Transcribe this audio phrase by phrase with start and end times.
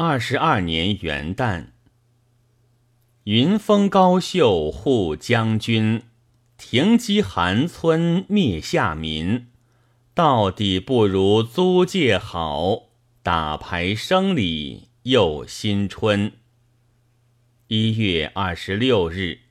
[0.00, 1.70] 二十二年元旦，
[3.24, 6.02] 云峰高秀护将军，
[6.56, 9.48] 停机寒村灭下民。
[10.14, 12.90] 到底不如租界好，
[13.24, 16.30] 打牌生理又新春。
[17.66, 19.47] 一月二十六日。